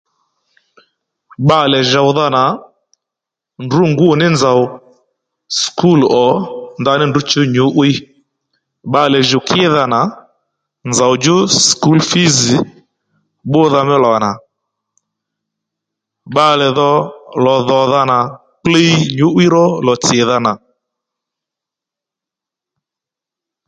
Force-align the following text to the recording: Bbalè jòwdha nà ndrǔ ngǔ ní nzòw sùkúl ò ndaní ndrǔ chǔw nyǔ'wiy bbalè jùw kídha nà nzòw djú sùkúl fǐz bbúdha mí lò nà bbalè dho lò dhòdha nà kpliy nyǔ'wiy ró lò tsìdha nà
Bbalè 1.43 1.79
jòwdha 1.91 2.27
nà 2.35 2.43
ndrǔ 3.63 3.83
ngǔ 3.91 4.07
ní 4.19 4.27
nzòw 4.35 4.61
sùkúl 5.59 6.01
ò 6.25 6.27
ndaní 6.81 7.05
ndrǔ 7.07 7.21
chǔw 7.29 7.47
nyǔ'wiy 7.53 7.95
bbalè 8.87 9.19
jùw 9.29 9.43
kídha 9.49 9.83
nà 9.93 10.01
nzòw 10.89 11.13
djú 11.17 11.35
sùkúl 11.65 11.99
fǐz 12.09 12.35
bbúdha 13.47 13.81
mí 13.87 13.95
lò 14.03 14.11
nà 14.23 14.31
bbalè 16.29 16.67
dho 16.77 16.91
lò 17.45 17.55
dhòdha 17.67 18.01
nà 18.11 18.17
kpliy 18.59 18.91
nyǔ'wiy 19.17 19.49
ró 19.55 19.65
lò 19.85 19.93
tsìdha 20.03 20.37
nà 20.45 20.53